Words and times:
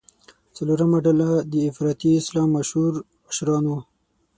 څلورمه 0.55 0.97
ډله 1.05 1.29
د 1.51 1.53
افراطي 1.69 2.11
اسلام 2.21 2.49
مشهور 2.57 2.93
مشران 3.25 3.63
وو. 3.67 3.77